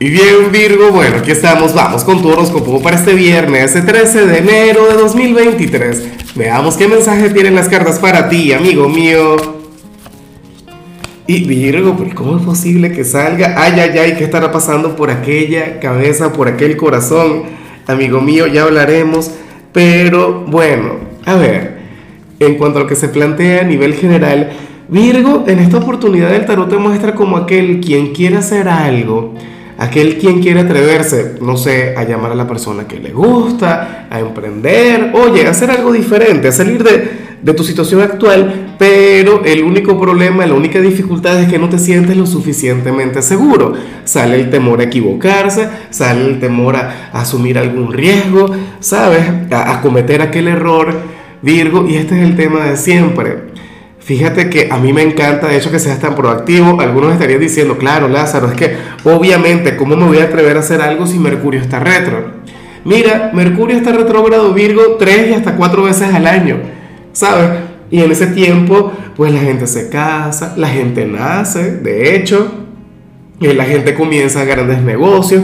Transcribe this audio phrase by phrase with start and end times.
[0.00, 4.26] Y bien Virgo, bueno, aquí estamos, vamos con tu horóscopo para este viernes, el 13
[4.26, 6.36] de enero de 2023.
[6.36, 9.34] Veamos qué mensaje tienen las cartas para ti, amigo mío.
[11.26, 13.56] Y Virgo, ¿cómo es posible que salga?
[13.56, 17.42] Ay, ay, ay, ¿qué estará pasando por aquella cabeza, por aquel corazón?
[17.88, 19.32] Amigo mío, ya hablaremos.
[19.72, 20.92] Pero bueno,
[21.26, 21.76] a ver,
[22.38, 24.52] en cuanto a lo que se plantea a nivel general,
[24.86, 29.34] Virgo, en esta oportunidad el tarot te muestra como aquel quien quiere hacer algo
[29.78, 34.18] aquel quien quiere atreverse, no sé, a llamar a la persona que le gusta, a
[34.18, 39.98] emprender, oye, a hacer algo diferente, a salir de, tu situación actual, pero el único
[39.98, 43.72] problema, la única dificultad es que no te sientes lo suficientemente seguro.
[44.04, 49.22] Sale el temor a equivocarse, sale el temor a, asumir algún riesgo, ¿sabes?
[49.50, 50.92] a cometer aquel error,
[51.40, 53.47] Virgo, y este es el tema de siempre
[54.08, 56.80] Fíjate que a mí me encanta, de hecho, que seas tan proactivo.
[56.80, 60.80] Algunos estarían diciendo, claro, Lázaro, es que obviamente, ¿cómo me voy a atrever a hacer
[60.80, 62.32] algo si Mercurio está retro?
[62.86, 66.56] Mira, Mercurio está retrógrado Virgo tres y hasta cuatro veces al año,
[67.12, 67.50] ¿sabes?
[67.90, 72.50] Y en ese tiempo, pues la gente se casa, la gente nace, de hecho,
[73.40, 75.42] y la gente comienza grandes negocios.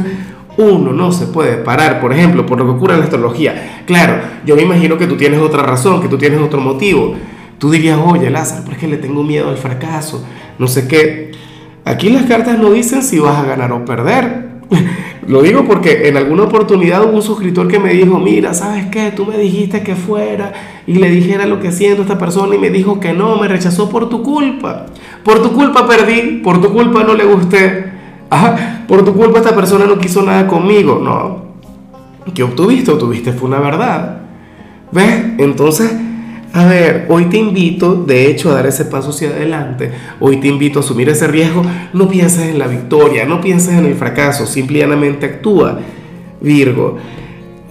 [0.57, 3.83] Uno no se puede parar, por ejemplo, por lo que ocurre en la astrología.
[3.87, 7.15] Claro, yo me imagino que tú tienes otra razón, que tú tienes otro motivo
[7.59, 10.25] Tú dirías, oye Lázaro, ¿por qué le tengo miedo al fracaso?
[10.59, 11.33] No sé qué.
[11.85, 14.55] Aquí las cartas no dicen si vas a ganar o perder.
[15.27, 19.11] Lo digo porque en alguna oportunidad hubo un suscriptor que me dijo, mira, ¿sabes qué?
[19.11, 20.53] Tú me dijiste que fuera
[20.87, 23.49] y le dijera lo que siento a esta persona y me dijo que no, me
[23.49, 24.87] rechazó por tu culpa.
[25.23, 27.95] Por tu culpa perdí, por tu culpa no le gusté.
[28.89, 31.01] Por tu culpa esta persona no quiso nada conmigo.
[31.03, 32.33] No.
[32.35, 32.91] ¿Qué obtuviste?
[32.91, 34.23] Obtuviste fue una verdad.
[34.91, 35.25] ¿Ves?
[35.39, 35.93] Entonces
[36.55, 39.91] a ver, hoy te invito, de hecho, a dar ese paso hacia adelante.
[40.21, 41.63] Hoy te invito a asumir ese riesgo.
[41.93, 45.81] No pienses en la victoria, no pienses en el fracaso, simplemente actúa.
[46.41, 46.97] Virgo,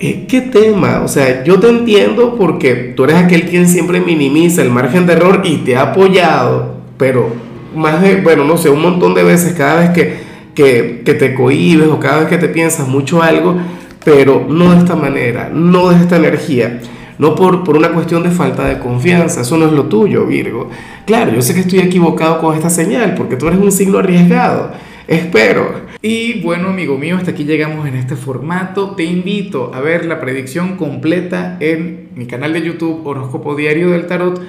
[0.02, 1.02] eh, ¿qué tema?
[1.02, 5.14] O sea, yo te entiendo porque tú eres aquel quien siempre minimiza el margen de
[5.14, 7.30] error y te ha apoyado, pero
[7.74, 10.18] más de, bueno, no sé, un montón de veces cada vez que,
[10.54, 13.56] que, que te cohibes o cada vez que te piensas mucho algo,
[14.04, 16.82] pero no de esta manera, no de esta energía
[17.24, 20.70] no por, por una cuestión de falta de confianza, eso no es lo tuyo, Virgo.
[21.06, 24.72] Claro, yo sé que estoy equivocado con esta señal, porque tú eres un signo arriesgado.
[25.08, 25.84] Espero.
[26.02, 28.92] Y bueno, amigo mío, hasta aquí llegamos en este formato.
[28.98, 34.06] Te invito a ver la predicción completa en mi canal de YouTube Horóscopo Diario del
[34.06, 34.42] Tarot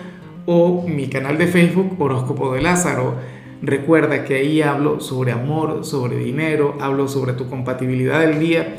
[0.46, 3.14] o mi canal de Facebook Horóscopo de Lázaro.
[3.62, 8.78] Recuerda que ahí hablo sobre amor, sobre dinero, hablo sobre tu compatibilidad del día